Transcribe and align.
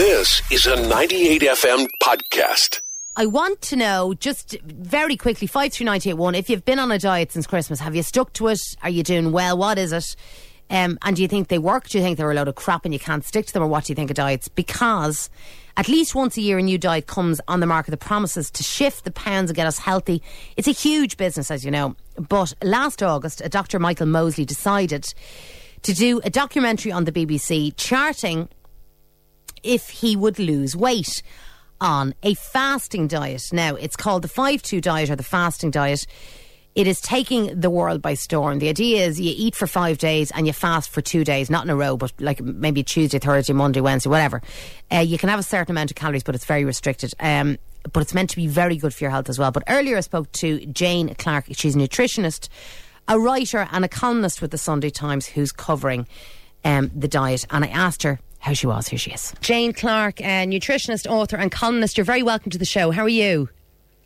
This 0.00 0.40
is 0.50 0.64
a 0.64 0.76
98 0.88 1.42
FM 1.42 1.86
podcast. 2.02 2.80
I 3.16 3.26
want 3.26 3.60
to 3.60 3.76
know 3.76 4.14
just 4.14 4.58
very 4.62 5.14
quickly, 5.14 5.46
five 5.46 5.74
through 5.74 5.84
ninety 5.84 6.08
eight 6.08 6.14
one. 6.14 6.34
If 6.34 6.48
you've 6.48 6.64
been 6.64 6.78
on 6.78 6.90
a 6.90 6.98
diet 6.98 7.32
since 7.32 7.46
Christmas, 7.46 7.80
have 7.80 7.94
you 7.94 8.02
stuck 8.02 8.32
to 8.32 8.48
it? 8.48 8.62
Are 8.82 8.88
you 8.88 9.02
doing 9.02 9.30
well? 9.30 9.58
What 9.58 9.76
is 9.76 9.92
it? 9.92 10.16
Um, 10.70 10.96
and 11.02 11.16
do 11.16 11.20
you 11.20 11.28
think 11.28 11.48
they 11.48 11.58
work? 11.58 11.86
Do 11.86 11.98
you 11.98 12.02
think 12.02 12.16
they're 12.16 12.30
a 12.30 12.34
load 12.34 12.48
of 12.48 12.54
crap 12.54 12.86
and 12.86 12.94
you 12.94 12.98
can't 12.98 13.26
stick 13.26 13.44
to 13.44 13.52
them, 13.52 13.62
or 13.62 13.66
what 13.66 13.84
do 13.84 13.90
you 13.92 13.94
think 13.94 14.10
of 14.10 14.16
diets? 14.16 14.48
Because 14.48 15.28
at 15.76 15.86
least 15.86 16.14
once 16.14 16.38
a 16.38 16.40
year, 16.40 16.56
a 16.56 16.62
new 16.62 16.78
diet 16.78 17.06
comes 17.06 17.38
on 17.46 17.60
the 17.60 17.66
market 17.66 17.90
that 17.90 18.00
promises 18.00 18.50
to 18.52 18.62
shift 18.62 19.04
the 19.04 19.10
pounds 19.10 19.50
and 19.50 19.54
get 19.54 19.66
us 19.66 19.76
healthy. 19.76 20.22
It's 20.56 20.66
a 20.66 20.72
huge 20.72 21.18
business, 21.18 21.50
as 21.50 21.62
you 21.62 21.70
know. 21.70 21.94
But 22.16 22.54
last 22.62 23.02
August, 23.02 23.42
Dr. 23.50 23.78
Michael 23.78 24.06
Mosley 24.06 24.46
decided 24.46 25.12
to 25.82 25.92
do 25.92 26.22
a 26.24 26.30
documentary 26.30 26.90
on 26.90 27.04
the 27.04 27.12
BBC 27.12 27.74
charting 27.76 28.48
if 29.62 29.88
he 29.88 30.16
would 30.16 30.38
lose 30.38 30.76
weight 30.76 31.22
on 31.80 32.14
a 32.22 32.34
fasting 32.34 33.08
diet. 33.08 33.42
Now, 33.52 33.74
it's 33.74 33.96
called 33.96 34.22
the 34.22 34.28
5 34.28 34.62
2 34.62 34.80
diet 34.80 35.10
or 35.10 35.16
the 35.16 35.22
fasting 35.22 35.70
diet. 35.70 36.06
It 36.76 36.86
is 36.86 37.00
taking 37.00 37.58
the 37.58 37.68
world 37.68 38.00
by 38.00 38.14
storm. 38.14 38.60
The 38.60 38.68
idea 38.68 39.04
is 39.04 39.20
you 39.20 39.34
eat 39.36 39.56
for 39.56 39.66
five 39.66 39.98
days 39.98 40.30
and 40.30 40.46
you 40.46 40.52
fast 40.52 40.90
for 40.90 41.00
two 41.00 41.24
days, 41.24 41.50
not 41.50 41.64
in 41.64 41.70
a 41.70 41.74
row, 41.74 41.96
but 41.96 42.12
like 42.20 42.40
maybe 42.40 42.84
Tuesday, 42.84 43.18
Thursday, 43.18 43.52
Monday, 43.52 43.80
Wednesday, 43.80 44.08
whatever. 44.08 44.40
Uh, 44.90 44.98
you 44.98 45.18
can 45.18 45.28
have 45.28 45.40
a 45.40 45.42
certain 45.42 45.72
amount 45.72 45.90
of 45.90 45.96
calories, 45.96 46.22
but 46.22 46.36
it's 46.36 46.44
very 46.44 46.64
restricted. 46.64 47.12
Um, 47.18 47.58
but 47.92 48.02
it's 48.02 48.14
meant 48.14 48.30
to 48.30 48.36
be 48.36 48.46
very 48.46 48.76
good 48.76 48.94
for 48.94 49.02
your 49.02 49.10
health 49.10 49.28
as 49.28 49.38
well. 49.38 49.50
But 49.50 49.64
earlier 49.68 49.96
I 49.96 50.00
spoke 50.00 50.30
to 50.32 50.64
Jane 50.66 51.12
Clark. 51.16 51.46
She's 51.52 51.74
a 51.74 51.78
nutritionist, 51.78 52.48
a 53.08 53.18
writer, 53.18 53.66
and 53.72 53.84
a 53.84 53.88
columnist 53.88 54.40
with 54.40 54.52
the 54.52 54.58
Sunday 54.58 54.90
Times 54.90 55.26
who's 55.26 55.50
covering 55.50 56.06
um, 56.64 56.92
the 56.94 57.08
diet. 57.08 57.46
And 57.50 57.64
I 57.64 57.68
asked 57.68 58.04
her 58.04 58.20
how 58.40 58.52
she 58.54 58.66
was. 58.66 58.88
Here 58.88 58.98
she 58.98 59.12
is. 59.12 59.32
Jane 59.40 59.72
Clark, 59.72 60.20
a 60.20 60.46
nutritionist, 60.46 61.08
author, 61.08 61.36
and 61.36 61.52
columnist. 61.52 61.96
You're 61.96 62.04
very 62.04 62.22
welcome 62.22 62.50
to 62.50 62.58
the 62.58 62.64
show. 62.64 62.90
How 62.90 63.02
are 63.02 63.08
you? 63.08 63.48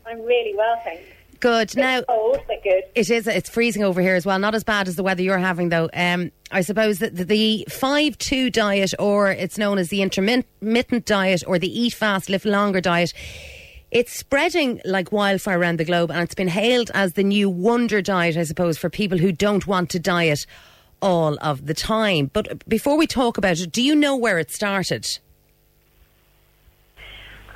I'm 0.06 0.20
really 0.22 0.54
well, 0.54 0.80
thanks. 0.84 1.02
Good. 1.40 1.62
It's 1.62 1.76
now, 1.76 2.02
cold, 2.02 2.40
but 2.46 2.62
good. 2.62 2.84
it 2.94 3.10
is. 3.10 3.26
It's 3.26 3.50
freezing 3.50 3.84
over 3.84 4.00
here 4.00 4.14
as 4.14 4.24
well. 4.24 4.38
Not 4.38 4.54
as 4.54 4.64
bad 4.64 4.88
as 4.88 4.96
the 4.96 5.02
weather 5.02 5.22
you're 5.22 5.38
having, 5.38 5.68
though. 5.68 5.90
Um, 5.92 6.32
I 6.50 6.62
suppose 6.62 7.00
that 7.00 7.16
the, 7.16 7.24
the 7.24 7.66
five 7.68 8.16
two 8.18 8.50
diet, 8.50 8.94
or 8.98 9.30
it's 9.30 9.58
known 9.58 9.78
as 9.78 9.88
the 9.88 10.02
intermittent 10.02 11.04
diet, 11.04 11.42
or 11.46 11.58
the 11.58 11.80
eat 11.80 11.92
fast, 11.92 12.28
live 12.28 12.44
longer 12.44 12.80
diet. 12.80 13.12
It's 13.90 14.12
spreading 14.12 14.80
like 14.84 15.12
wildfire 15.12 15.58
around 15.58 15.78
the 15.78 15.84
globe, 15.84 16.10
and 16.10 16.20
it's 16.20 16.34
been 16.34 16.48
hailed 16.48 16.90
as 16.94 17.12
the 17.12 17.22
new 17.22 17.50
wonder 17.50 18.00
diet, 18.00 18.36
I 18.36 18.44
suppose, 18.44 18.78
for 18.78 18.88
people 18.88 19.18
who 19.18 19.30
don't 19.30 19.66
want 19.66 19.90
to 19.90 20.00
diet 20.00 20.46
all 21.00 21.36
of 21.40 21.66
the 21.66 21.74
time. 21.74 22.30
But 22.32 22.66
before 22.68 22.96
we 22.96 23.06
talk 23.06 23.38
about 23.38 23.58
it, 23.58 23.72
do 23.72 23.82
you 23.82 23.94
know 23.94 24.16
where 24.16 24.38
it 24.38 24.50
started? 24.50 25.06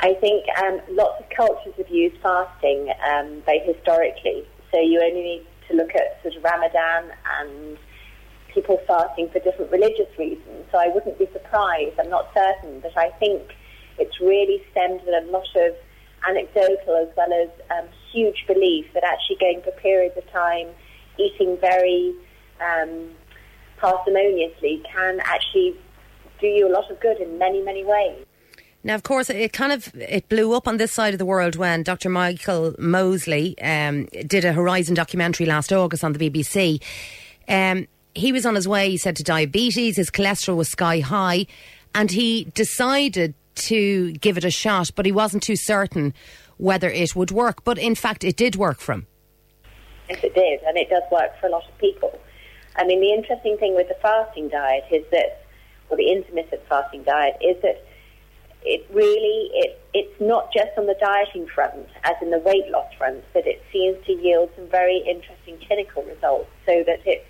I 0.00 0.14
think 0.14 0.44
um, 0.58 0.80
lots 0.90 1.20
of 1.20 1.28
cultures 1.36 1.74
have 1.76 1.88
used 1.88 2.16
fasting 2.22 2.92
um, 3.10 3.42
very 3.44 3.60
historically. 3.60 4.46
So 4.70 4.80
you 4.80 5.00
only 5.02 5.22
need 5.22 5.46
to 5.68 5.74
look 5.74 5.90
at 5.94 6.22
sort 6.22 6.36
of 6.36 6.44
Ramadan 6.44 7.10
and 7.40 7.78
people 8.54 8.80
fasting 8.86 9.28
for 9.30 9.40
different 9.40 9.70
religious 9.72 10.08
reasons. 10.18 10.66
So 10.70 10.78
I 10.78 10.88
wouldn't 10.88 11.18
be 11.18 11.28
surprised. 11.32 11.98
I'm 11.98 12.10
not 12.10 12.28
certain, 12.32 12.80
but 12.80 12.96
I 12.96 13.10
think 13.18 13.42
it's 13.98 14.20
really 14.20 14.62
stemmed 14.70 15.00
with 15.04 15.14
a 15.14 15.26
lot 15.30 15.48
of 15.56 15.74
anecdotal 16.28 16.96
as 16.96 17.08
well 17.16 17.32
as 17.32 17.48
um, 17.70 17.88
huge 18.12 18.44
belief 18.46 18.86
that 18.94 19.04
actually 19.04 19.36
going 19.40 19.62
for 19.62 19.70
periods 19.72 20.16
of 20.16 20.30
time, 20.30 20.68
eating 21.18 21.56
very 21.60 22.14
um, 22.60 23.10
parsimoniously 23.80 24.82
can 24.92 25.20
actually 25.20 25.76
do 26.40 26.46
you 26.46 26.68
a 26.68 26.72
lot 26.72 26.90
of 26.90 27.00
good 27.00 27.18
in 27.18 27.38
many, 27.38 27.60
many 27.62 27.84
ways. 27.84 28.24
Now, 28.84 28.94
of 28.94 29.02
course, 29.02 29.28
it 29.28 29.52
kind 29.52 29.72
of 29.72 29.92
it 29.96 30.28
blew 30.28 30.54
up 30.54 30.68
on 30.68 30.76
this 30.76 30.92
side 30.92 31.12
of 31.12 31.18
the 31.18 31.26
world 31.26 31.56
when 31.56 31.82
Dr. 31.82 32.08
Michael 32.08 32.74
Mosley 32.78 33.58
um, 33.60 34.06
did 34.26 34.44
a 34.44 34.52
Horizon 34.52 34.94
documentary 34.94 35.46
last 35.46 35.72
August 35.72 36.04
on 36.04 36.12
the 36.12 36.30
BBC. 36.30 36.80
Um, 37.48 37.88
he 38.14 38.32
was 38.32 38.46
on 38.46 38.54
his 38.54 38.68
way, 38.68 38.90
he 38.90 38.96
said, 38.96 39.16
to 39.16 39.24
diabetes. 39.24 39.96
His 39.96 40.10
cholesterol 40.10 40.56
was 40.56 40.68
sky 40.68 41.00
high, 41.00 41.46
and 41.94 42.10
he 42.10 42.44
decided 42.54 43.34
to 43.56 44.12
give 44.12 44.36
it 44.36 44.44
a 44.44 44.50
shot, 44.50 44.90
but 44.94 45.04
he 45.04 45.12
wasn't 45.12 45.42
too 45.42 45.56
certain 45.56 46.14
whether 46.56 46.88
it 46.88 47.16
would 47.16 47.32
work. 47.32 47.64
But 47.64 47.78
in 47.78 47.94
fact, 47.94 48.22
it 48.22 48.36
did 48.36 48.54
work 48.54 48.78
for 48.78 48.92
him. 48.92 49.06
Yes, 50.08 50.20
it 50.22 50.34
did, 50.34 50.60
and 50.62 50.76
it 50.76 50.88
does 50.88 51.02
work 51.10 51.38
for 51.40 51.48
a 51.48 51.50
lot 51.50 51.68
of 51.68 51.76
people. 51.78 52.18
I 52.78 52.84
mean, 52.84 53.00
the 53.00 53.12
interesting 53.12 53.58
thing 53.58 53.74
with 53.74 53.88
the 53.88 53.96
fasting 54.00 54.48
diet 54.48 54.84
is 54.90 55.04
that, 55.10 55.44
or 55.90 55.96
the 55.96 56.10
intermittent 56.10 56.62
fasting 56.68 57.02
diet, 57.02 57.36
is 57.40 57.60
that 57.62 57.84
it 58.62 58.86
really 58.92 59.50
it 59.54 59.80
it's 59.94 60.20
not 60.20 60.52
just 60.52 60.70
on 60.76 60.86
the 60.86 60.96
dieting 61.00 61.46
front, 61.46 61.88
as 62.04 62.14
in 62.22 62.30
the 62.30 62.38
weight 62.38 62.68
loss 62.70 62.92
front, 62.96 63.24
but 63.32 63.46
it 63.46 63.62
seems 63.72 63.96
to 64.06 64.12
yield 64.12 64.50
some 64.56 64.66
very 64.68 64.98
interesting 64.98 65.58
clinical 65.66 66.02
results. 66.04 66.50
So 66.66 66.84
that 66.86 67.00
it 67.04 67.26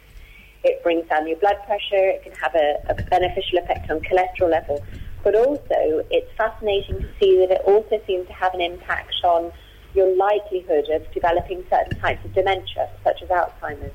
it 0.65 0.83
brings 0.83 1.09
down 1.09 1.27
your 1.27 1.39
blood 1.39 1.57
pressure, 1.67 2.09
it 2.13 2.23
can 2.23 2.33
have 2.33 2.55
a, 2.55 2.79
a 2.91 2.95
beneficial 3.09 3.59
effect 3.59 3.91
on 3.91 4.01
cholesterol 4.01 4.51
level, 4.51 4.83
but 5.23 5.35
also 5.35 6.05
it's 6.11 6.31
fascinating 6.37 7.01
to 7.01 7.09
see 7.21 7.39
that 7.39 7.51
it 7.53 7.63
also 7.65 8.01
seems 8.07 8.27
to 8.27 8.33
have 8.33 8.53
an 8.55 8.61
impact 8.61 9.15
on 9.25 9.53
your 9.95 10.15
likelihood 10.17 10.89
of 10.91 11.11
developing 11.13 11.65
certain 11.71 11.95
types 12.01 12.25
of 12.25 12.35
dementia, 12.35 12.89
such 13.05 13.23
as 13.23 13.29
Alzheimer's. 13.29 13.95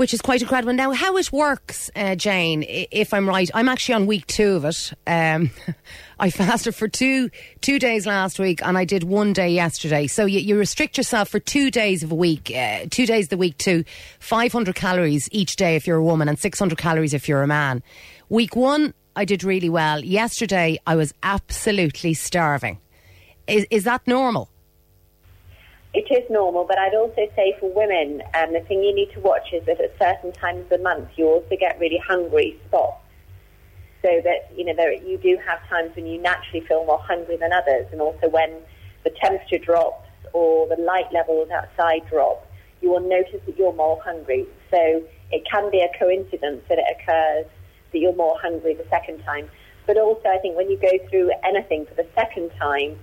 Which 0.00 0.14
is 0.14 0.22
quite 0.22 0.40
incredible. 0.40 0.72
Now, 0.72 0.92
how 0.92 1.18
it 1.18 1.30
works, 1.30 1.90
uh, 1.94 2.14
Jane, 2.14 2.64
if 2.66 3.12
I'm 3.12 3.28
right, 3.28 3.50
I'm 3.52 3.68
actually 3.68 3.96
on 3.96 4.06
week 4.06 4.26
two 4.26 4.54
of 4.54 4.64
it. 4.64 4.94
Um, 5.06 5.50
I 6.18 6.30
fasted 6.30 6.74
for 6.74 6.88
two 6.88 7.28
two 7.60 7.78
days 7.78 8.06
last 8.06 8.38
week, 8.38 8.62
and 8.64 8.78
I 8.78 8.86
did 8.86 9.04
one 9.04 9.34
day 9.34 9.50
yesterday. 9.50 10.06
So 10.06 10.24
you, 10.24 10.40
you 10.40 10.58
restrict 10.58 10.96
yourself 10.96 11.28
for 11.28 11.38
two 11.38 11.70
days 11.70 12.02
of 12.02 12.12
a 12.12 12.14
week, 12.14 12.50
uh, 12.50 12.86
two 12.90 13.04
days 13.04 13.26
of 13.26 13.28
the 13.28 13.36
week 13.36 13.58
to 13.58 13.84
500 14.20 14.74
calories 14.74 15.28
each 15.32 15.56
day 15.56 15.76
if 15.76 15.86
you're 15.86 15.98
a 15.98 16.02
woman, 16.02 16.30
and 16.30 16.38
600 16.38 16.78
calories 16.78 17.12
if 17.12 17.28
you're 17.28 17.42
a 17.42 17.46
man. 17.46 17.82
Week 18.30 18.56
one, 18.56 18.94
I 19.16 19.26
did 19.26 19.44
really 19.44 19.68
well. 19.68 20.02
Yesterday, 20.02 20.78
I 20.86 20.96
was 20.96 21.12
absolutely 21.22 22.14
starving. 22.14 22.78
Is 23.46 23.66
is 23.70 23.84
that 23.84 24.06
normal? 24.06 24.49
It 25.92 26.06
is 26.10 26.28
normal, 26.30 26.64
but 26.64 26.78
I'd 26.78 26.94
also 26.94 27.26
say 27.34 27.56
for 27.58 27.68
women, 27.72 28.22
um, 28.34 28.52
the 28.52 28.60
thing 28.60 28.82
you 28.84 28.94
need 28.94 29.12
to 29.14 29.20
watch 29.20 29.52
is 29.52 29.66
that 29.66 29.80
at 29.80 29.98
certain 29.98 30.32
times 30.32 30.62
of 30.62 30.68
the 30.68 30.78
month 30.78 31.08
you 31.16 31.26
also 31.26 31.56
get 31.58 31.80
really 31.80 31.98
hungry 31.98 32.56
spots. 32.68 33.02
So 34.02 34.20
that 34.24 34.50
you 34.54 34.64
know 34.64 34.74
there, 34.74 34.92
you 34.92 35.18
do 35.18 35.36
have 35.44 35.66
times 35.68 35.94
when 35.96 36.06
you 36.06 36.22
naturally 36.22 36.64
feel 36.66 36.86
more 36.86 37.00
hungry 37.02 37.36
than 37.36 37.52
others, 37.52 37.86
and 37.90 38.00
also 38.00 38.28
when 38.28 38.54
the 39.04 39.10
temperature 39.10 39.58
drops 39.58 40.08
or 40.32 40.68
the 40.68 40.80
light 40.80 41.12
levels 41.12 41.50
outside 41.50 42.06
drop, 42.08 42.46
you 42.80 42.90
will 42.90 43.00
notice 43.00 43.40
that 43.44 43.58
you're 43.58 43.74
more 43.74 44.00
hungry. 44.02 44.46
So 44.70 45.02
it 45.32 45.44
can 45.50 45.70
be 45.70 45.80
a 45.80 45.90
coincidence 45.98 46.62
that 46.68 46.78
it 46.78 46.84
occurs 46.96 47.46
that 47.92 47.98
you're 47.98 48.14
more 48.14 48.38
hungry 48.40 48.74
the 48.74 48.86
second 48.90 49.22
time. 49.24 49.50
But 49.86 49.98
also, 49.98 50.28
I 50.28 50.38
think 50.38 50.56
when 50.56 50.70
you 50.70 50.78
go 50.78 50.92
through 51.08 51.32
anything 51.44 51.84
for 51.84 51.94
the 51.94 52.06
second 52.14 52.52
time, 52.58 52.96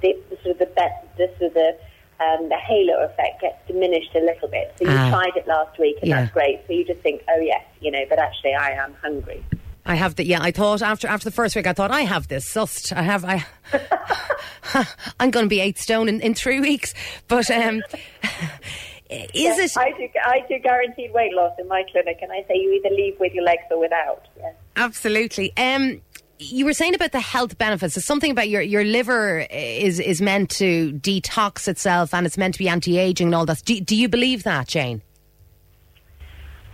the, 0.00 0.16
sort 0.42 0.58
of 0.58 0.58
the, 0.58 0.90
the 1.18 1.28
sort 1.38 1.42
of 1.42 1.54
the 1.54 1.76
um, 2.22 2.48
the 2.48 2.56
halo 2.56 3.04
effect 3.04 3.40
gets 3.40 3.56
diminished 3.66 4.14
a 4.14 4.20
little 4.20 4.48
bit. 4.48 4.74
So 4.78 4.84
you 4.84 4.90
Ah. 4.96 5.10
tried 5.10 5.36
it 5.36 5.46
last 5.46 5.78
week, 5.78 5.96
and 6.00 6.08
Yeah. 6.10 6.20
that's 6.20 6.32
great. 6.32 6.60
So 6.66 6.72
you 6.74 6.84
just 6.84 7.00
think, 7.00 7.22
oh 7.28 7.40
yes, 7.40 7.62
you 7.80 7.90
know, 7.90 8.04
but 8.08 8.18
actually 8.18 8.54
I 8.54 8.70
am 8.72 8.94
hungry. 9.02 9.42
I 9.84 9.96
have 9.96 10.14
the 10.14 10.24
yeah. 10.24 10.38
I 10.40 10.52
thought 10.52 10.80
after 10.80 11.08
after 11.08 11.24
the 11.24 11.34
first 11.34 11.56
week, 11.56 11.66
I 11.66 11.72
thought 11.72 11.90
I 11.90 12.02
have 12.02 12.28
this 12.28 12.44
sussed. 12.48 12.92
I 12.96 13.02
have 13.02 13.24
I. 13.24 13.44
I'm 15.20 15.30
going 15.30 15.44
to 15.46 15.48
be 15.50 15.60
eight 15.60 15.78
stone 15.78 16.08
in, 16.08 16.20
in 16.20 16.34
three 16.34 16.60
weeks. 16.60 16.94
But 17.26 17.50
um, 17.50 17.82
is 19.10 19.58
it 19.58 19.76
I 19.76 19.90
do, 19.90 20.08
I 20.24 20.44
do 20.48 20.58
guaranteed 20.60 21.12
weight 21.12 21.32
loss 21.34 21.52
in 21.58 21.66
my 21.68 21.82
clinic, 21.90 22.18
and 22.22 22.30
I 22.32 22.42
say 22.48 22.54
you 22.56 22.72
either 22.74 22.94
leave 22.94 23.18
with 23.18 23.32
your 23.34 23.44
legs 23.44 23.62
or 23.70 23.80
without. 23.80 24.22
Yes. 24.38 24.54
absolutely? 24.76 25.52
Um, 25.56 26.00
you 26.42 26.64
were 26.64 26.72
saying 26.72 26.94
about 26.94 27.12
the 27.12 27.20
health 27.20 27.58
benefits. 27.58 27.94
There's 27.94 28.04
something 28.04 28.30
about 28.30 28.48
your 28.48 28.62
your 28.62 28.84
liver 28.84 29.46
is 29.50 30.00
is 30.00 30.20
meant 30.20 30.50
to 30.50 30.92
detox 30.92 31.68
itself, 31.68 32.12
and 32.14 32.26
it's 32.26 32.38
meant 32.38 32.54
to 32.54 32.58
be 32.58 32.68
anti 32.68 32.98
aging 32.98 33.28
and 33.28 33.34
all 33.34 33.46
that. 33.46 33.62
Do, 33.64 33.80
do 33.80 33.96
you 33.96 34.08
believe 34.08 34.42
that, 34.44 34.68
Jane? 34.68 35.02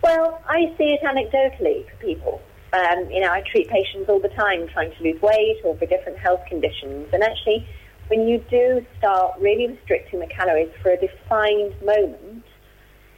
Well, 0.03 0.41
I 0.49 0.73
see 0.79 0.97
it 0.97 1.00
anecdotally 1.03 1.91
for 1.91 1.97
people. 1.97 2.43
Um, 2.73 3.11
you 3.11 3.20
know, 3.20 3.31
I 3.31 3.43
treat 3.50 3.69
patients 3.69 4.09
all 4.09 4.20
the 4.20 4.29
time 4.29 4.69
trying 4.69 4.93
to 4.94 5.03
lose 5.03 5.20
weight 5.23 5.61
or 5.65 5.76
for 5.76 5.87
different 5.87 6.19
health 6.19 6.41
conditions. 6.49 7.09
And 7.12 7.23
actually, 7.23 7.67
when 8.09 8.29
you 8.29 8.38
do 8.50 8.85
start 8.99 9.38
really 9.41 9.67
restricting 9.69 10.21
the 10.21 10.26
calories 10.26 10.71
for 10.82 10.91
a 10.91 10.97
defined 11.00 11.75
moment, 11.85 12.44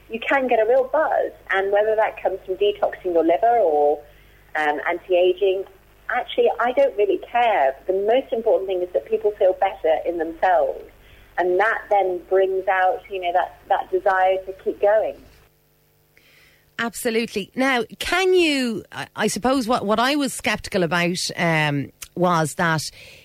you 0.08 0.20
can 0.20 0.49
get 0.49 0.61
a 0.61 0.67
real 0.67 0.85
buzz. 0.85 1.32
And 1.50 1.73
whether 1.73 1.96
that 1.96 2.20
comes 2.23 2.38
from 2.46 2.56
detoxing 2.56 3.14
your 3.14 3.25
liver 3.25 3.58
or 3.58 4.00
um, 4.56 4.81
anti-aging, 4.88 5.64
actually, 6.14 6.48
I 6.60 6.72
don't 6.72 6.96
really 6.96 7.18
care. 7.18 7.74
The 7.86 7.92
most 7.92 8.32
important 8.32 8.68
thing 8.68 8.82
is 8.82 8.92
that 8.92 9.06
people 9.06 9.32
feel 9.32 9.54
better 9.54 9.98
in 10.06 10.18
themselves. 10.18 10.84
And 11.38 11.58
that 11.58 11.82
then 11.90 12.20
brings 12.28 12.66
out, 12.68 13.00
you 13.10 13.20
know, 13.20 13.32
that, 13.32 13.60
that 13.68 13.90
desire 13.90 14.36
to 14.44 14.52
keep 14.64 14.80
going. 14.80 15.16
Absolutely. 16.78 17.50
Now, 17.54 17.84
can 17.98 18.32
you? 18.32 18.84
I- 19.14 19.26
suppose 19.26 19.68
what 19.68 19.84
what 19.84 20.00
I 20.00 20.16
was 20.16 20.32
sceptical 20.32 20.82
about 20.82 21.18
um, 21.36 21.92
was 22.16 22.54
that 22.54 22.82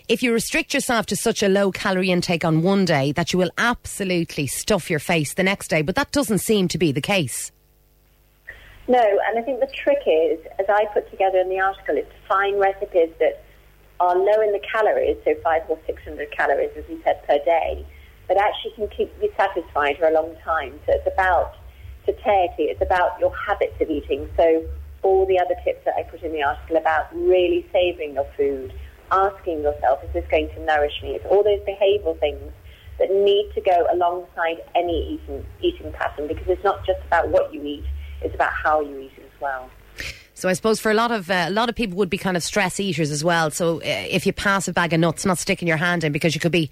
if 0.10 0.22
you 0.22 0.34
restrict 0.34 0.74
yourself 0.74 1.06
to 1.08 1.16
such 1.16 1.42
a 1.42 1.48
low 1.48 1.72
calorie 1.72 2.12
intake 2.12 2.44
on 2.44 2.64
one 2.64 2.84
day, 2.84 3.14
that 3.14 3.32
you 3.32 3.40
will 3.40 3.52
absolutely 3.58 4.46
stuff 4.48 4.90
your 4.90 5.00
face 5.00 5.34
the 5.36 5.44
next 5.44 5.70
day. 5.70 5.82
But 5.82 5.96
that 5.96 6.12
doesn't 6.12 6.40
seem 6.40 6.68
to 6.68 6.78
be 6.78 6.92
the 6.92 7.02
case. 7.02 7.54
No, 8.88 9.02
and 9.02 9.40
I 9.40 9.42
think 9.42 9.60
the 9.60 9.72
trick 9.74 10.04
is, 10.06 10.40
as 10.60 10.68
I 10.70 10.86
put 10.94 11.10
together 11.10 11.40
in 11.40 11.50
the 11.50 11.60
article, 11.60 11.98
is 11.98 12.06
to 12.06 12.28
find 12.28 12.60
recipes 12.60 13.10
that 13.20 13.44
are 14.00 14.16
low 14.16 14.42
in 14.42 14.52
the 14.52 14.62
calories, 14.72 15.18
so 15.26 15.34
five 15.44 15.64
or 15.68 15.80
six 15.88 16.04
hundred 16.04 16.32
calories, 16.32 16.70
as 16.78 16.84
you 16.88 17.02
said, 17.04 17.26
per 17.28 17.40
day, 17.46 17.86
but 18.28 18.38
actually 18.38 18.72
can 18.76 18.88
keep 18.90 19.12
you 19.22 19.32
satisfied 19.36 19.98
for 19.98 20.08
a 20.08 20.12
long 20.12 20.36
time. 20.44 20.80
So 20.86 20.94
it's 20.94 21.08
about 21.08 21.56
satiety, 22.06 22.70
it's 22.70 22.82
about 22.82 23.20
your 23.20 23.34
habits 23.36 23.74
of 23.82 23.90
eating. 23.90 24.30
So 24.38 24.64
all 25.02 25.26
the 25.26 25.40
other 25.40 25.56
tips 25.64 25.84
that 25.86 25.96
I 25.98 26.04
put 26.04 26.22
in 26.22 26.32
the 26.32 26.44
article 26.44 26.78
about 26.78 27.08
really 27.16 27.66
savouring 27.72 28.14
your 28.14 28.28
food, 28.38 28.72
asking 29.12 29.62
yourself, 29.62 30.04
is 30.04 30.14
this 30.14 30.26
going 30.30 30.50
to 30.50 30.60
nourish 30.66 31.02
me? 31.02 31.16
It's 31.16 31.26
all 31.26 31.44
those 31.44 31.62
behavioural 31.62 32.20
things 32.20 32.52
that 33.00 33.10
need 33.10 33.52
to 33.56 33.62
go 33.62 33.88
alongside 33.92 34.62
any 34.76 35.18
eating, 35.18 35.46
eating 35.62 35.92
pattern 35.94 36.28
because 36.28 36.46
it's 36.48 36.64
not 36.64 36.86
just 36.86 37.00
about 37.08 37.30
what 37.30 37.54
you 37.54 37.64
eat, 37.64 37.86
it's 38.22 38.36
about 38.36 38.54
how 38.54 38.82
you 38.82 39.00
eat 39.00 39.12
as 39.18 39.42
well. 39.42 39.70
So 40.34 40.50
I 40.50 40.54
suppose 40.54 40.82
for 40.82 40.92
a 40.92 40.94
lot 40.94 41.12
of 41.12 41.32
uh, 41.32 41.46
a 41.48 41.52
lot 41.52 41.70
of 41.70 41.76
people 41.76 41.98
would 41.98 42.10
be 42.10 42.18
kind 42.18 42.36
of 42.36 42.44
stress 42.44 42.80
eaters 42.80 43.10
as 43.10 43.24
well. 43.24 43.52
So 43.52 43.78
uh, 43.78 43.84
if 43.84 44.26
you 44.26 44.34
pass 44.34 44.68
a 44.68 44.74
bag 44.74 44.94
of 44.94 45.00
nuts, 45.00 45.26
not 45.26 45.38
sticking 45.38 45.68
your 45.68 45.78
hand 45.78 46.04
in 46.04 46.12
because 46.12 46.36
you 46.36 46.42
could 46.42 46.52
be 46.52 46.70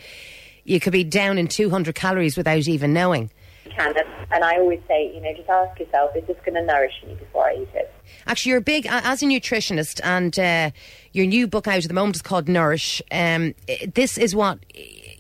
you 0.65 0.79
could 0.79 0.93
be 0.93 1.03
down 1.03 1.37
in 1.37 1.47
200 1.47 1.95
calories 1.95 2.37
without 2.37 2.67
even 2.67 2.93
knowing. 2.93 3.29
Can 3.69 3.93
and 4.31 4.43
I 4.43 4.57
always 4.57 4.81
say, 4.87 5.13
you 5.13 5.21
know, 5.21 5.33
just 5.33 5.49
ask 5.49 5.79
yourself, 5.79 6.15
is 6.15 6.25
this 6.27 6.37
going 6.45 6.55
to 6.55 6.63
nourish 6.63 6.93
me 7.07 7.15
before 7.15 7.47
I 7.47 7.55
eat 7.55 7.69
it? 7.73 7.93
Actually, 8.27 8.51
you're 8.51 8.59
a 8.59 8.61
big 8.61 8.85
as 8.87 9.23
a 9.23 9.25
nutritionist, 9.25 10.01
and 10.03 10.37
uh, 10.37 10.71
your 11.13 11.25
new 11.25 11.47
book 11.47 11.67
out 11.67 11.77
at 11.77 11.87
the 11.87 11.93
moment 11.93 12.17
is 12.17 12.21
called 12.21 12.49
Nourish. 12.49 13.01
Um, 13.11 13.55
this 13.93 14.17
is 14.17 14.35
what 14.35 14.59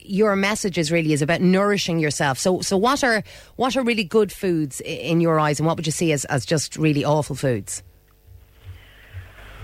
your 0.05 0.35
message 0.35 0.77
is 0.77 0.91
really 0.91 1.13
is 1.13 1.21
about 1.21 1.41
nourishing 1.41 1.99
yourself. 1.99 2.37
So, 2.37 2.61
so 2.61 2.77
what 2.77 3.03
are 3.03 3.23
what 3.55 3.75
are 3.75 3.83
really 3.83 4.03
good 4.03 4.31
foods 4.31 4.81
in 4.81 5.21
your 5.21 5.39
eyes, 5.39 5.59
and 5.59 5.67
what 5.67 5.77
would 5.77 5.85
you 5.85 5.91
see 5.91 6.11
as, 6.11 6.25
as 6.25 6.45
just 6.45 6.77
really 6.77 7.03
awful 7.03 7.35
foods? 7.35 7.83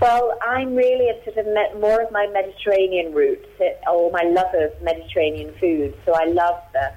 Well, 0.00 0.38
I'm 0.42 0.74
really 0.74 1.10
of 1.10 1.46
me- 1.46 1.80
more 1.80 2.00
of 2.00 2.10
my 2.10 2.26
Mediterranean 2.28 3.12
roots, 3.12 3.46
eh, 3.60 3.74
or 3.90 4.10
my 4.10 4.22
love 4.22 4.54
of 4.54 4.82
Mediterranean 4.82 5.52
food. 5.60 5.94
So 6.06 6.14
I 6.14 6.24
love 6.24 6.58
the, 6.72 6.92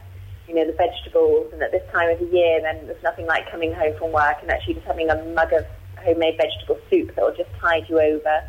you 0.48 0.56
know, 0.56 0.66
the 0.66 0.74
vegetables, 0.74 1.52
and 1.52 1.62
at 1.62 1.72
this 1.72 1.84
time 1.92 2.10
of 2.10 2.20
the 2.20 2.26
year, 2.26 2.62
then 2.62 2.88
there's 2.88 3.04
nothing 3.04 3.26
like 3.26 3.50
coming 3.52 3.74
home 3.74 3.94
from 3.98 4.14
work 4.14 4.38
and 4.42 4.50
actually 4.50 4.76
just 4.76 4.88
having 4.88 5.10
a 5.10 5.22
mug 5.36 5.52
of 5.52 5.66
homemade 6.02 6.38
vegetable 6.38 6.80
soup 6.90 7.14
that 7.16 7.24
will 7.24 7.36
just 7.36 7.50
tide 7.60 7.84
you 7.90 8.00
over 8.00 8.44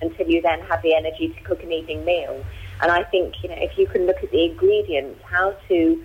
until 0.00 0.28
you 0.28 0.40
then 0.42 0.60
have 0.62 0.82
the 0.82 0.94
energy 0.94 1.28
to 1.28 1.40
cook 1.42 1.62
an 1.62 1.72
evening 1.72 2.04
meal. 2.04 2.44
And 2.82 2.90
I 2.90 3.04
think, 3.04 3.34
you 3.42 3.48
know, 3.48 3.56
if 3.58 3.76
you 3.76 3.86
can 3.86 4.06
look 4.06 4.22
at 4.22 4.30
the 4.30 4.44
ingredients, 4.44 5.20
how 5.24 5.56
to 5.68 6.04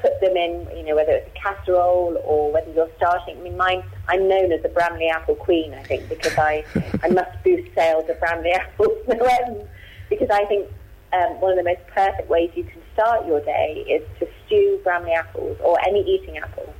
put 0.00 0.20
them 0.20 0.36
in, 0.36 0.66
you 0.76 0.84
know, 0.84 0.96
whether 0.96 1.12
it's 1.12 1.28
a 1.28 1.38
casserole 1.38 2.20
or 2.24 2.52
whether 2.52 2.70
you're 2.72 2.90
starting. 2.96 3.38
I 3.38 3.40
mean, 3.40 3.56
mine, 3.56 3.82
I'm 4.08 4.28
known 4.28 4.52
as 4.52 4.62
the 4.62 4.68
Bramley 4.68 5.08
apple 5.08 5.34
queen, 5.34 5.74
I 5.74 5.82
think, 5.82 6.08
because 6.08 6.36
I, 6.38 6.64
I 7.02 7.08
must 7.10 7.30
boost 7.44 7.74
sales 7.74 8.08
of 8.08 8.18
Bramley 8.18 8.52
apples 8.52 8.96
no 9.08 9.16
end. 9.16 9.68
Because 10.08 10.28
I 10.30 10.44
think 10.46 10.68
um, 11.12 11.40
one 11.40 11.52
of 11.52 11.58
the 11.58 11.64
most 11.64 11.86
perfect 11.94 12.28
ways 12.28 12.50
you 12.54 12.64
can 12.64 12.80
start 12.94 13.26
your 13.26 13.40
day 13.40 13.84
is 13.88 14.02
to 14.18 14.28
stew 14.46 14.80
Bramley 14.82 15.12
apples 15.12 15.58
or 15.62 15.78
any 15.86 16.00
eating 16.00 16.38
apple. 16.38 16.72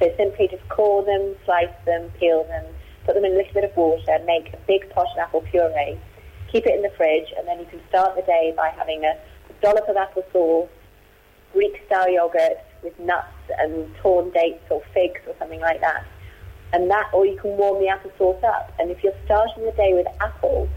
So 0.00 0.12
simply 0.16 0.48
just 0.48 0.68
core 0.68 1.04
them, 1.04 1.36
slice 1.44 1.68
them, 1.86 2.10
peel 2.18 2.44
them, 2.44 2.64
put 3.06 3.14
them 3.14 3.24
in 3.24 3.32
a 3.32 3.36
little 3.36 3.54
bit 3.54 3.64
of 3.64 3.76
water, 3.76 4.18
make 4.26 4.52
a 4.52 4.58
big 4.66 4.90
pot 4.90 5.06
of 5.12 5.18
apple 5.18 5.42
puree, 5.42 5.98
keep 6.54 6.66
it 6.66 6.74
in 6.76 6.82
the 6.82 6.96
fridge, 6.96 7.34
and 7.36 7.48
then 7.48 7.58
you 7.58 7.66
can 7.66 7.80
start 7.88 8.14
the 8.14 8.22
day 8.22 8.54
by 8.56 8.68
having 8.78 9.04
a 9.04 9.18
dollop 9.60 9.88
of 9.88 9.96
apple 9.96 10.24
sauce, 10.32 10.68
Greek 11.52 11.82
style 11.86 12.08
yogurt 12.08 12.58
with 12.84 12.96
nuts 13.00 13.26
and 13.58 13.92
torn 13.96 14.30
dates 14.30 14.62
or 14.70 14.80
figs 14.94 15.20
or 15.26 15.34
something 15.40 15.60
like 15.60 15.80
that. 15.80 16.06
And 16.72 16.88
that, 16.90 17.10
or 17.12 17.26
you 17.26 17.36
can 17.40 17.56
warm 17.56 17.80
the 17.80 17.88
apple 17.88 18.12
sauce 18.16 18.42
up. 18.44 18.72
And 18.78 18.90
if 18.92 19.02
you're 19.02 19.16
starting 19.24 19.64
the 19.64 19.72
day 19.72 19.94
with 19.94 20.06
apples, 20.20 20.68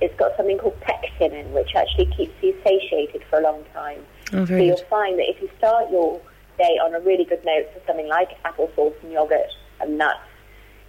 it's 0.00 0.14
got 0.18 0.36
something 0.36 0.58
called 0.58 0.80
pectin 0.80 1.32
in, 1.32 1.52
which 1.52 1.70
actually 1.76 2.06
keeps 2.06 2.34
you 2.42 2.56
satiated 2.64 3.22
for 3.30 3.38
a 3.38 3.42
long 3.42 3.62
time. 3.72 4.00
Oh, 4.32 4.44
so 4.44 4.56
you'll 4.56 4.76
find 4.90 5.18
that 5.20 5.28
if 5.28 5.40
you 5.40 5.48
start 5.58 5.88
your 5.90 6.20
day 6.58 6.78
on 6.84 6.94
a 6.94 7.00
really 7.00 7.24
good 7.24 7.44
note 7.44 7.66
for 7.72 7.80
something 7.86 8.08
like 8.08 8.30
apple 8.44 8.70
sauce 8.74 8.94
and 9.02 9.12
yogurt 9.12 9.50
and 9.80 9.98
nuts, 9.98 10.18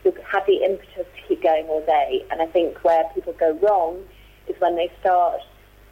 you'll 0.04 0.16
have 0.26 0.46
the 0.48 0.64
impetus 0.64 1.06
to 1.16 1.22
keep 1.28 1.44
going 1.44 1.68
all 1.68 1.86
day. 1.86 2.26
And 2.32 2.42
I 2.42 2.48
think 2.48 2.84
where 2.84 3.04
people 3.14 3.34
go 3.34 3.52
wrong 3.62 4.04
is 4.48 4.56
when 4.60 4.76
they 4.76 4.92
start, 5.00 5.40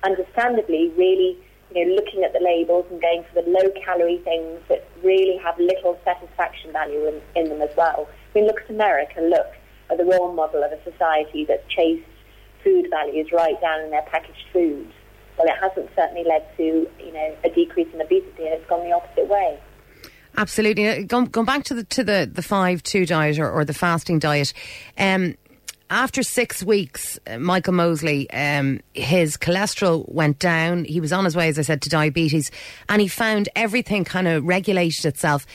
understandably, 0.03 0.91
really 0.97 1.37
you 1.73 1.85
know, 1.85 1.95
looking 1.95 2.23
at 2.23 2.33
the 2.33 2.39
labels 2.39 2.85
and 2.91 3.01
going 3.01 3.23
for 3.23 3.41
the 3.41 3.49
low 3.49 3.69
calorie 3.83 4.19
things 4.19 4.59
that 4.67 4.87
really 5.03 5.37
have 5.37 5.57
little 5.57 5.99
satisfaction 6.03 6.71
value 6.71 7.07
in, 7.07 7.21
in 7.35 7.49
them 7.49 7.61
as 7.61 7.75
well. 7.77 8.07
I 8.33 8.39
mean, 8.39 8.47
look 8.47 8.61
at 8.61 8.69
America, 8.69 9.21
look 9.21 9.47
at 9.89 9.97
the 9.97 10.05
role 10.05 10.33
model 10.33 10.63
of 10.63 10.71
a 10.71 10.83
society 10.83 11.45
that 11.45 11.67
chased 11.69 12.05
food 12.63 12.87
values 12.89 13.31
right 13.31 13.59
down 13.61 13.81
in 13.81 13.91
their 13.91 14.03
packaged 14.03 14.45
foods. 14.51 14.91
Well, 15.37 15.47
it 15.47 15.59
hasn't 15.59 15.89
certainly 15.95 16.23
led 16.23 16.45
to, 16.57 16.63
you 16.63 17.13
know, 17.13 17.35
a 17.43 17.49
decrease 17.49 17.87
in 17.93 18.01
obesity, 18.01 18.45
and 18.45 18.53
it's 18.53 18.69
gone 18.69 18.83
the 18.83 18.91
opposite 18.91 19.27
way. 19.27 19.59
Absolutely. 20.37 21.03
Going, 21.03 21.25
going 21.25 21.45
back 21.45 21.63
to 21.65 21.73
the 21.73 21.83
to 21.85 22.03
the, 22.03 22.29
the 22.31 22.41
five 22.41 22.83
two 22.83 23.05
diet 23.05 23.37
or, 23.37 23.49
or 23.51 23.65
the 23.65 23.73
fasting 23.73 24.19
diet, 24.19 24.53
um, 24.97 25.35
after 25.91 26.23
six 26.23 26.63
weeks, 26.63 27.19
uh, 27.27 27.37
Michael 27.37 27.73
Mosley, 27.73 28.31
um, 28.31 28.79
his 28.93 29.35
cholesterol 29.35 30.09
went 30.09 30.39
down. 30.39 30.85
He 30.85 31.01
was 31.01 31.11
on 31.11 31.25
his 31.25 31.35
way, 31.35 31.49
as 31.49 31.59
I 31.59 31.63
said, 31.63 31.81
to 31.81 31.89
diabetes, 31.89 32.49
and 32.87 33.01
he 33.01 33.09
found 33.09 33.49
everything 33.57 34.05
kind 34.05 34.27
of 34.27 34.45
regulated 34.45 35.05
itself. 35.05 35.45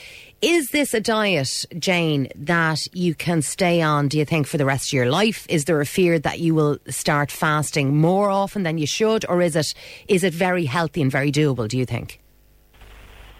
Is 0.42 0.70
this 0.70 0.92
a 0.92 1.00
diet, 1.00 1.64
Jane, 1.78 2.28
that 2.36 2.86
you 2.94 3.14
can 3.14 3.40
stay 3.40 3.80
on, 3.80 4.08
do 4.08 4.18
you 4.18 4.26
think, 4.26 4.46
for 4.46 4.58
the 4.58 4.66
rest 4.66 4.90
of 4.90 4.92
your 4.92 5.10
life? 5.10 5.46
Is 5.48 5.64
there 5.64 5.80
a 5.80 5.86
fear 5.86 6.18
that 6.18 6.38
you 6.38 6.54
will 6.54 6.78
start 6.88 7.30
fasting 7.30 7.96
more 7.96 8.28
often 8.28 8.62
than 8.62 8.76
you 8.76 8.86
should, 8.86 9.24
or 9.30 9.40
is 9.40 9.56
it 9.56 9.72
is 10.06 10.22
it 10.22 10.34
very 10.34 10.66
healthy 10.66 11.00
and 11.00 11.10
very 11.10 11.32
doable, 11.32 11.66
do 11.66 11.78
you 11.78 11.86
think? 11.86 12.20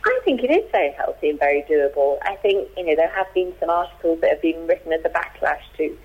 I 0.06 0.18
think 0.24 0.42
it 0.42 0.50
is 0.50 0.64
very 0.72 0.92
healthy 0.92 1.28
and 1.30 1.38
very 1.38 1.62
doable. 1.68 2.16
I 2.22 2.36
think, 2.36 2.68
you 2.76 2.86
know, 2.86 2.96
there 2.96 3.10
have 3.10 3.26
been 3.34 3.52
some 3.60 3.68
articles 3.68 4.20
that 4.22 4.30
have 4.30 4.42
been 4.42 4.66
written 4.66 4.92
as 4.92 5.00
a 5.04 5.10
backlash 5.10 5.60
to 5.76 5.96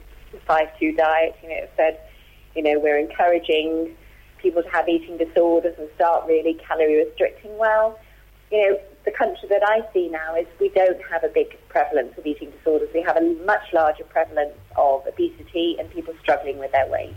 5-2 0.51 0.98
diet. 0.98 1.36
You 1.42 1.50
know, 1.50 1.56
it 1.56 1.71
said, 1.77 2.00
you 2.56 2.63
know, 2.63 2.80
we're 2.80 2.98
encouraging 2.98 3.95
people 4.42 4.63
to 4.63 4.69
have 4.69 4.89
eating 4.89 5.18
disorders 5.18 5.75
and 5.77 5.88
start 5.95 6.27
really 6.27 6.55
calorie 6.67 7.05
restricting. 7.05 7.58
Well, 7.58 7.98
you 8.51 8.62
know, 8.62 8.79
the 9.05 9.12
country 9.12 9.48
that 9.50 9.63
I 9.65 9.81
see 9.93 10.10
now 10.10 10.36
is 10.36 10.46
we 10.60 10.70
don't 10.70 11.00
have 11.10 11.24
a 11.24 11.29
big 11.29 11.58
prevalence 11.70 12.17
of 12.17 12.25
eating 12.25 12.51
disorders. 12.51 12.89
We 12.93 13.01
have 13.01 13.15
a 13.15 13.22
much 13.46 13.63
larger 13.74 14.03
prevalence 14.03 14.58
of 14.75 15.08
obesity 15.08 15.77
and 15.79 15.89
people 15.91 16.13
struggling 16.22 16.58
with 16.58 16.72
their 16.72 16.88
weight. 16.89 17.15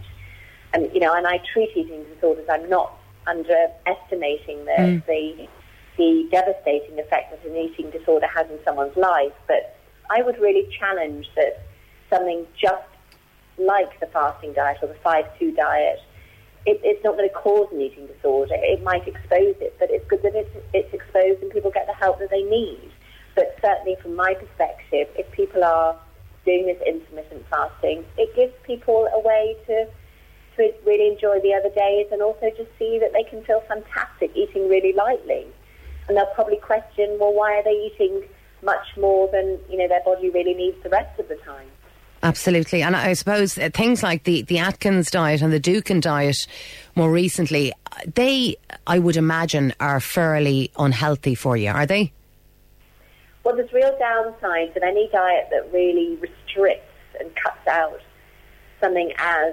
And, 0.72 0.92
you 0.94 1.00
know, 1.00 1.12
and 1.12 1.26
I 1.26 1.40
treat 1.52 1.70
eating 1.76 2.04
disorders. 2.14 2.46
I'm 2.50 2.68
not 2.68 2.96
underestimating 3.26 4.64
the, 4.64 4.76
mm. 4.78 5.06
the, 5.06 5.48
the 5.96 6.28
devastating 6.30 6.98
effect 6.98 7.30
that 7.30 7.50
an 7.50 7.56
eating 7.56 7.90
disorder 7.90 8.26
has 8.26 8.48
in 8.50 8.58
someone's 8.64 8.96
life. 8.96 9.32
But 9.46 9.76
I 10.10 10.22
would 10.22 10.38
really 10.38 10.68
challenge 10.78 11.26
that 11.36 11.64
something 12.10 12.46
just 12.60 12.84
like 13.58 13.98
the 14.00 14.06
fasting 14.06 14.52
diet 14.52 14.78
or 14.82 14.88
the 14.88 14.94
5-2 14.94 15.56
diet, 15.56 16.00
it, 16.66 16.80
it's 16.82 17.04
not 17.04 17.16
going 17.16 17.28
to 17.28 17.34
cause 17.34 17.68
an 17.72 17.80
eating 17.80 18.06
disorder. 18.06 18.54
It 18.56 18.82
might 18.82 19.06
expose 19.06 19.56
it, 19.60 19.76
but 19.78 19.90
it's 19.90 20.06
good 20.08 20.22
that 20.22 20.34
it's, 20.34 20.50
it's 20.72 20.92
exposed 20.94 21.42
and 21.42 21.50
people 21.50 21.70
get 21.70 21.86
the 21.86 21.94
help 21.94 22.18
that 22.20 22.30
they 22.30 22.42
need. 22.42 22.90
But 23.34 23.56
certainly 23.60 23.96
from 24.00 24.14
my 24.14 24.34
perspective, 24.34 25.08
if 25.16 25.30
people 25.32 25.64
are 25.64 25.96
doing 26.44 26.66
this 26.66 26.80
intermittent 26.86 27.44
fasting, 27.50 28.04
it 28.16 28.34
gives 28.36 28.52
people 28.64 29.08
a 29.12 29.20
way 29.20 29.56
to 29.66 29.86
to 30.56 30.72
really 30.86 31.08
enjoy 31.08 31.40
the 31.40 31.52
other 31.52 31.70
days 31.74 32.06
and 32.12 32.22
also 32.22 32.48
just 32.56 32.70
see 32.78 32.96
that 33.00 33.12
they 33.12 33.24
can 33.24 33.42
feel 33.42 33.60
fantastic 33.66 34.30
eating 34.36 34.68
really 34.68 34.92
lightly. 34.92 35.44
And 36.06 36.16
they'll 36.16 36.26
probably 36.26 36.58
question, 36.58 37.16
well, 37.18 37.34
why 37.34 37.56
are 37.56 37.64
they 37.64 37.90
eating 37.90 38.22
much 38.62 38.86
more 38.96 39.28
than 39.32 39.58
you 39.68 39.76
know 39.76 39.88
their 39.88 40.02
body 40.04 40.30
really 40.30 40.54
needs 40.54 40.76
the 40.82 40.90
rest 40.90 41.18
of 41.18 41.28
the 41.28 41.36
time? 41.36 41.68
Absolutely. 42.24 42.80
And 42.80 42.96
I 42.96 43.12
suppose 43.12 43.58
uh, 43.58 43.68
things 43.74 44.02
like 44.02 44.24
the, 44.24 44.40
the 44.42 44.58
Atkins 44.58 45.10
diet 45.10 45.42
and 45.42 45.52
the 45.52 45.60
Dukan 45.60 46.00
diet 46.00 46.46
more 46.96 47.10
recently, 47.10 47.70
they, 48.14 48.56
I 48.86 48.98
would 48.98 49.18
imagine, 49.18 49.74
are 49.78 50.00
fairly 50.00 50.70
unhealthy 50.78 51.34
for 51.34 51.54
you, 51.54 51.68
are 51.68 51.84
they? 51.84 52.12
Well, 53.44 53.54
there's 53.54 53.74
real 53.74 53.94
downsides 54.00 54.74
of 54.74 54.82
any 54.82 55.10
diet 55.12 55.48
that 55.50 55.70
really 55.70 56.16
restricts 56.16 56.90
and 57.20 57.30
cuts 57.36 57.66
out 57.68 58.00
something 58.80 59.12
as 59.18 59.52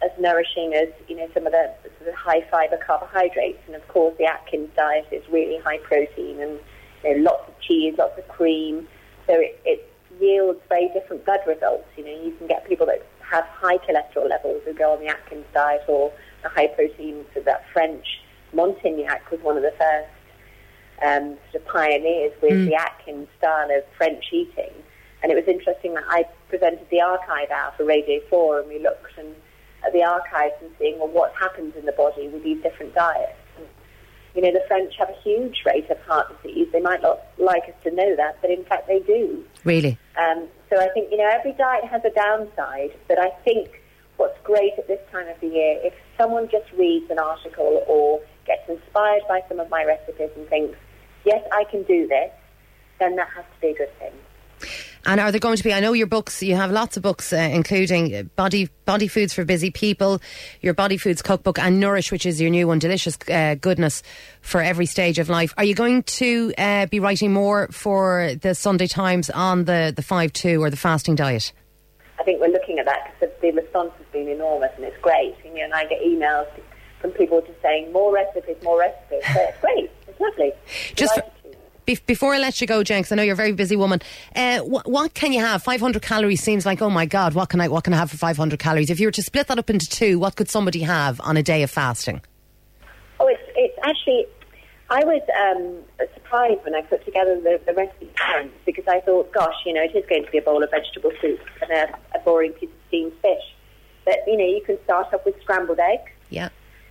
as 0.00 0.10
nourishing 0.18 0.74
as 0.74 0.88
you 1.06 1.16
know 1.16 1.28
some 1.32 1.46
of 1.46 1.52
the 1.52 1.72
high 2.16 2.44
fiber 2.50 2.76
carbohydrates, 2.84 3.60
and 3.66 3.76
of 3.76 3.86
course 3.88 4.16
the 4.18 4.24
Atkins 4.24 4.68
diet 4.76 5.06
is 5.12 5.22
really 5.28 5.58
high 5.58 5.78
protein 5.78 6.40
and 6.40 6.58
you 7.04 7.16
know, 7.16 7.30
lots 7.30 7.48
of 7.48 7.60
cheese, 7.60 7.94
lots 7.98 8.18
of 8.18 8.26
cream. 8.28 8.88
So 9.26 9.34
it, 9.34 9.60
it 9.64 9.91
yields 10.20 10.60
very 10.68 10.88
different 10.88 11.24
blood 11.24 11.40
results. 11.46 11.86
You 11.96 12.04
know, 12.04 12.22
you 12.24 12.32
can 12.38 12.46
get 12.46 12.66
people 12.68 12.86
that 12.86 13.04
have 13.20 13.44
high 13.44 13.78
cholesterol 13.78 14.28
levels 14.28 14.62
who 14.64 14.74
go 14.74 14.92
on 14.92 15.00
the 15.00 15.08
Atkins 15.08 15.46
diet 15.54 15.82
or 15.88 16.12
the 16.42 16.48
high 16.48 16.66
protein, 16.68 17.24
so 17.34 17.40
that 17.40 17.64
French 17.72 18.04
Montignac 18.54 19.30
was 19.30 19.40
one 19.40 19.56
of 19.56 19.62
the 19.62 19.72
first 19.78 20.08
um, 21.02 21.36
sort 21.50 21.62
of 21.62 21.66
pioneers 21.66 22.32
with 22.42 22.52
Mm. 22.52 22.66
the 22.66 22.74
Atkins 22.74 23.28
style 23.38 23.70
of 23.70 23.82
French 23.96 24.24
eating. 24.32 24.72
And 25.22 25.32
it 25.32 25.34
was 25.34 25.46
interesting 25.46 25.94
that 25.94 26.04
I 26.08 26.24
presented 26.48 26.88
the 26.90 27.00
Archive 27.00 27.50
Hour 27.50 27.72
for 27.76 27.84
Radio 27.84 28.20
4 28.28 28.60
and 28.60 28.68
we 28.68 28.78
looked 28.78 29.16
and, 29.18 29.34
at 29.84 29.92
the 29.92 30.02
archives 30.04 30.54
and 30.60 30.70
seeing, 30.78 30.98
well, 30.98 31.08
what 31.08 31.32
happens 31.34 31.74
in 31.76 31.86
the 31.86 31.92
body 31.92 32.28
with 32.28 32.42
these 32.44 32.62
different 32.62 32.94
diets. 32.94 33.38
You 34.34 34.42
know, 34.42 34.52
the 34.52 34.64
French 34.66 34.94
have 34.98 35.10
a 35.10 35.20
huge 35.22 35.62
rate 35.66 35.90
of 35.90 36.00
heart 36.02 36.42
disease. 36.42 36.68
They 36.72 36.80
might 36.80 37.02
not 37.02 37.20
like 37.38 37.64
us 37.64 37.74
to 37.84 37.90
know 37.90 38.16
that, 38.16 38.38
but 38.40 38.50
in 38.50 38.64
fact 38.64 38.88
they 38.88 39.00
do. 39.00 39.44
Really? 39.64 39.98
Um, 40.18 40.48
so 40.70 40.80
I 40.80 40.88
think, 40.94 41.10
you 41.10 41.18
know, 41.18 41.28
every 41.30 41.52
diet 41.52 41.84
has 41.84 42.02
a 42.04 42.10
downside, 42.10 42.96
but 43.08 43.18
I 43.18 43.30
think 43.44 43.82
what's 44.16 44.38
great 44.42 44.72
at 44.78 44.88
this 44.88 45.00
time 45.10 45.28
of 45.28 45.38
the 45.40 45.48
year, 45.48 45.78
if 45.82 45.94
someone 46.16 46.48
just 46.50 46.70
reads 46.72 47.10
an 47.10 47.18
article 47.18 47.84
or 47.86 48.20
gets 48.46 48.68
inspired 48.68 49.22
by 49.28 49.42
some 49.48 49.60
of 49.60 49.68
my 49.68 49.84
recipes 49.84 50.30
and 50.36 50.48
thinks, 50.48 50.78
yes, 51.24 51.44
I 51.52 51.64
can 51.64 51.82
do 51.82 52.06
this, 52.06 52.30
then 52.98 53.16
that 53.16 53.28
has 53.36 53.44
to 53.44 53.60
be 53.60 53.68
a 53.68 53.74
good 53.74 53.98
thing. 53.98 54.12
And 55.04 55.20
are 55.20 55.32
there 55.32 55.40
going 55.40 55.56
to 55.56 55.64
be? 55.64 55.72
I 55.72 55.80
know 55.80 55.92
your 55.94 56.06
books. 56.06 56.42
You 56.42 56.54
have 56.54 56.70
lots 56.70 56.96
of 56.96 57.02
books, 57.02 57.32
uh, 57.32 57.36
including 57.36 58.14
uh, 58.14 58.22
body 58.36 58.68
body 58.84 59.08
foods 59.08 59.32
for 59.34 59.44
busy 59.44 59.70
people, 59.70 60.20
your 60.60 60.74
body 60.74 60.96
foods 60.96 61.22
cookbook, 61.22 61.58
and 61.58 61.80
Nourish, 61.80 62.12
which 62.12 62.24
is 62.24 62.40
your 62.40 62.50
new 62.50 62.68
one, 62.68 62.78
delicious 62.78 63.18
uh, 63.28 63.56
goodness 63.60 64.02
for 64.40 64.62
every 64.62 64.86
stage 64.86 65.18
of 65.18 65.28
life. 65.28 65.54
Are 65.56 65.64
you 65.64 65.74
going 65.74 66.04
to 66.04 66.54
uh, 66.56 66.86
be 66.86 67.00
writing 67.00 67.32
more 67.32 67.68
for 67.68 68.34
the 68.40 68.54
Sunday 68.54 68.86
Times 68.86 69.28
on 69.30 69.64
the 69.64 69.92
the 69.94 70.02
five 70.02 70.32
two 70.32 70.62
or 70.62 70.70
the 70.70 70.76
fasting 70.76 71.16
diet? 71.16 71.52
I 72.20 72.24
think 72.24 72.40
we're 72.40 72.48
looking 72.48 72.78
at 72.78 72.86
that 72.86 73.12
because 73.18 73.34
the, 73.40 73.50
the 73.50 73.60
response 73.60 73.92
has 73.98 74.06
been 74.12 74.28
enormous 74.28 74.70
and 74.76 74.84
it's 74.84 74.98
great. 75.02 75.34
And, 75.44 75.56
you 75.56 75.60
know, 75.60 75.64
and 75.64 75.74
I 75.74 75.86
get 75.86 76.00
emails 76.02 76.46
from 77.00 77.10
people 77.10 77.40
just 77.40 77.60
saying 77.60 77.92
more 77.92 78.14
recipes, 78.14 78.56
more 78.62 78.78
recipes. 78.78 79.22
So 79.34 79.40
it's 79.40 79.60
great. 79.60 79.90
It's 80.06 80.20
lovely. 80.20 80.52
Just. 80.94 81.20
Be- 81.84 81.98
before 82.06 82.32
I 82.34 82.38
let 82.38 82.60
you 82.60 82.66
go, 82.66 82.82
Jenks, 82.82 83.10
I 83.10 83.16
know 83.16 83.22
you're 83.22 83.32
a 83.34 83.36
very 83.36 83.52
busy 83.52 83.76
woman. 83.76 84.00
Uh, 84.36 84.60
wh- 84.60 84.86
what 84.86 85.14
can 85.14 85.32
you 85.32 85.40
have? 85.40 85.62
500 85.62 86.00
calories 86.02 86.42
seems 86.42 86.64
like, 86.64 86.80
oh 86.80 86.90
my 86.90 87.06
God, 87.06 87.34
what 87.34 87.48
can 87.48 87.60
I 87.60 87.68
what 87.68 87.84
can 87.84 87.92
I 87.92 87.96
have 87.96 88.10
for 88.10 88.16
500 88.16 88.58
calories? 88.58 88.90
If 88.90 89.00
you 89.00 89.08
were 89.08 89.12
to 89.12 89.22
split 89.22 89.48
that 89.48 89.58
up 89.58 89.68
into 89.70 89.86
two, 89.88 90.18
what 90.18 90.36
could 90.36 90.48
somebody 90.48 90.80
have 90.82 91.20
on 91.22 91.36
a 91.36 91.42
day 91.42 91.62
of 91.62 91.70
fasting? 91.70 92.20
Oh, 93.18 93.26
it's, 93.26 93.42
it's 93.56 93.78
actually, 93.84 94.26
I 94.90 95.04
was 95.04 95.22
um, 95.40 96.08
surprised 96.14 96.64
when 96.64 96.74
I 96.74 96.82
put 96.82 97.04
together 97.04 97.40
the, 97.40 97.60
the 97.66 97.72
recipe 97.72 98.10
because 98.66 98.84
I 98.88 99.00
thought, 99.00 99.32
gosh, 99.32 99.54
you 99.66 99.72
know, 99.72 99.82
it 99.82 99.94
is 99.96 100.04
going 100.08 100.24
to 100.24 100.30
be 100.30 100.38
a 100.38 100.42
bowl 100.42 100.62
of 100.62 100.70
vegetable 100.70 101.12
soup 101.20 101.40
and 101.62 101.70
a, 101.70 101.98
a 102.16 102.20
boring 102.24 102.52
piece 102.52 102.68
of 102.70 102.76
steamed 102.88 103.12
fish. 103.22 103.42
But, 104.04 104.18
you 104.26 104.36
know, 104.36 104.44
you 104.44 104.62
can 104.66 104.78
start 104.84 105.12
off 105.14 105.24
with 105.24 105.40
scrambled 105.42 105.78
eggs 105.78 106.10
Yeah. 106.30 106.48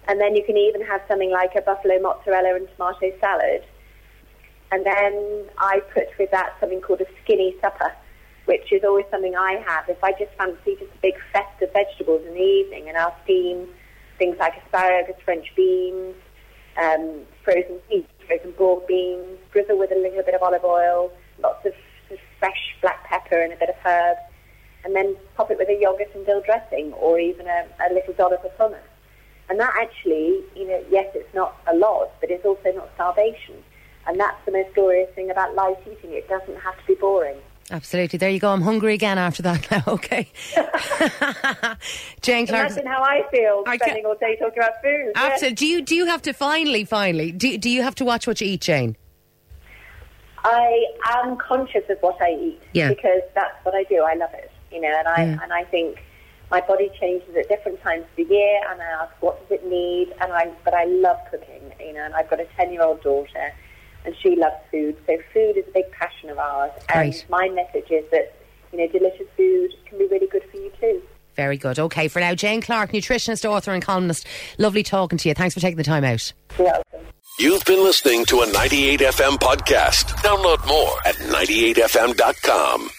and 0.08 0.20
then 0.22 0.36
you 0.36 0.44
can 0.46 0.56
even 0.58 0.82
have 0.86 1.02
something 1.10 1.30
like 1.32 1.54
a 1.56 1.62
buffalo 1.62 2.00
mozzarella 2.00 2.56
and 2.56 2.68
tomato 2.78 3.12
salad. 3.20 3.64
And 4.72 4.86
then 4.86 5.46
I 5.58 5.82
put 5.94 6.08
with 6.18 6.32
that 6.32 6.56
something 6.60 6.82
called 6.82 7.02
a 7.02 7.06
skinny 7.24 7.56
supper, 7.62 7.94
which 8.46 8.72
is 8.72 8.84
always 8.84 9.06
something 9.12 9.36
I 9.36 9.64
have. 9.68 9.90
If 9.90 10.04
I 10.04 10.12
just 10.14 10.32
fancy 10.38 10.76
just 10.80 10.92
a 10.92 11.02
big 11.02 11.16
fest 11.34 11.62
of 11.62 11.74
vegetables 11.74 12.26
in 12.26 12.34
the 12.34 12.40
evening, 12.40 12.88
and 12.88 12.98
I'll 12.98 13.16
steam 13.24 13.68
things 14.18 14.38
like 14.40 14.54
asparagus, 14.64 15.16
French 15.26 15.48
beans, 15.56 16.16
um, 16.78 17.22
frozen 17.44 17.80
peas, 17.90 18.06
frozen 18.28 18.52
broad 18.52 18.88
beans, 18.88 19.40
drizzle 19.52 19.78
with 19.78 19.92
a 19.92 19.96
little 19.96 20.24
bit 20.24 20.36
of 20.36 20.42
olive 20.42 20.64
oil, 20.64 21.12
lots 21.40 21.66
of, 21.66 21.74
fresh 22.40 22.76
black 22.82 23.06
pepper 23.06 23.40
and 23.40 23.54
a 23.54 23.56
bit 23.56 23.70
of 23.70 23.76
herbs, 23.86 24.20
and 24.84 24.96
then 24.96 25.16
pop 25.36 25.50
it 25.52 25.58
with 25.58 25.70
a 25.70 25.80
yogurt 25.80 26.10
and 26.16 26.26
dill 26.26 26.42
dressing, 26.42 26.92
or 26.94 27.20
even 27.20 27.48
a, 27.48 27.66
a 27.90 27.94
little 27.94 28.14
dollop 28.16 28.44
of 28.44 28.52
hummus. 28.58 28.80
And 29.50 29.60
that 29.60 29.74
actually, 29.80 30.44
you 30.56 30.68
know, 30.68 30.84
yes, 30.90 31.08
it's 31.14 31.34
not 31.34 31.56
a 31.68 31.76
lot, 31.76 32.12
but 32.20 32.32
it's 32.32 32.44
also 32.46 32.72
not 32.74 32.90
starvation. 32.96 33.64
And 34.08 34.20
that's 34.20 34.38
the 34.46 34.52
most 34.52 34.74
glorious 34.74 35.10
thing 35.16 35.30
about 35.30 35.54
light 35.56 35.78
eating. 35.84 36.12
It 36.14 36.28
doesn't 36.28 36.58
have 36.60 36.76
to 36.80 36.86
be 36.88 36.96
boring. 36.96 37.38
Absolutely. 37.70 38.18
There 38.18 38.30
you 38.30 38.40
go. 38.40 38.50
I'm 38.52 38.62
hungry 38.62 38.94
again 38.94 39.18
after 39.18 39.42
that 39.44 39.70
now. 39.72 39.84
Okay. 39.88 40.28
Jane 42.22 42.48
Clark. 42.48 42.72
Imagine 42.72 42.86
how 42.88 43.02
I 43.02 43.24
feel 43.32 43.64
I 43.66 43.78
spending 43.78 44.06
all 44.06 44.16
day 44.16 44.36
talking 44.38 44.58
about 44.60 44.82
food. 44.82 45.12
yes. 45.16 45.34
Absolutely. 45.34 45.56
Do 45.56 45.66
you 45.68 45.82
do 45.82 45.96
you 45.96 46.06
have 46.08 46.22
to 46.24 46.34
finally 46.34 46.84
finally 46.84 47.32
do 47.32 47.58
do 47.58 47.70
you 47.70 47.82
have 47.84 47.96
to 47.96 48.06
watch 48.06 48.28
what 48.28 48.42
you 48.42 48.48
eat, 48.48 48.62
Jane? 48.62 48.96
I 50.44 50.86
am 51.08 51.38
conscious 51.38 51.84
of 51.90 51.98
what 52.02 52.20
I 52.22 52.32
eat 52.32 52.62
Yeah. 52.74 52.90
because 52.90 53.22
that's 53.36 53.64
what 53.64 53.76
I 53.76 53.84
do. 53.84 54.02
I 54.02 54.16
love 54.16 54.34
it, 54.34 54.52
you 54.72 54.82
know, 54.82 54.94
and 54.98 55.08
I 55.08 55.24
Yeah. 55.24 55.40
and 55.44 55.54
I 55.54 55.64
think 55.66 56.04
my 56.50 56.60
body 56.62 56.90
changes 57.00 57.34
at 57.38 57.48
different 57.48 57.82
times 57.82 58.04
of 58.04 58.16
the 58.18 58.24
year, 58.34 58.60
and 58.70 58.82
I 58.82 58.86
ask 59.04 59.14
what 59.22 59.40
does 59.48 59.60
it 59.60 59.66
need, 59.66 60.14
and 60.20 60.34
I 60.34 60.50
but 60.66 60.74
I 60.74 60.86
love 60.86 61.18
cooking, 61.30 61.72
you 61.80 61.94
know, 61.94 62.02
and 62.04 62.14
I've 62.16 62.30
got 62.30 62.40
a 62.42 62.46
ten 62.58 62.72
year 62.74 62.82
old 62.84 63.02
daughter, 63.04 63.54
and 64.06 64.16
she 64.22 64.36
loves 64.36 64.56
food, 64.72 64.96
so 65.06 65.18
food 65.34 65.58
is 65.58 65.66
a 65.68 65.72
big 65.72 65.92
passion 65.92 66.30
of 66.30 66.38
ours, 66.40 66.72
and 66.94 67.12
Great. 67.12 67.26
my 67.30 67.50
message 67.50 67.90
is 67.92 68.04
that 68.12 68.36
you 68.72 68.80
know 68.80 68.88
delicious 68.88 69.28
food 69.38 69.72
can 69.86 69.98
be 69.98 70.08
really 70.08 70.28
good 70.28 70.44
for 70.52 70.58
you 70.58 70.72
too. 70.80 71.02
Very 71.36 71.58
good. 71.58 71.80
Okay, 71.80 72.08
for 72.08 72.20
now, 72.20 72.36
Jane 72.36 72.62
Clark, 72.62 72.92
nutritionist, 72.92 73.46
author, 73.50 73.72
and 73.72 73.82
columnist. 73.84 74.28
Lovely 74.58 74.84
talking 74.84 75.18
to 75.18 75.30
you. 75.30 75.36
Thanks 75.36 75.54
for 75.54 75.62
taking 75.62 75.78
the 75.78 75.84
time 75.84 76.04
out. 76.04 76.34
You're 76.58 76.66
welcome. 76.68 77.00
You've 77.40 77.64
been 77.66 77.84
listening 77.84 78.26
to 78.26 78.42
a 78.42 78.46
98FM 78.48 79.38
podcast. 79.38 80.14
Download 80.22 80.68
more 80.68 80.92
at 81.06 81.16
98fm.com. 81.16 82.90